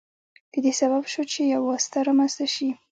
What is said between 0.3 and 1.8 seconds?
د دې سبب شو چې یو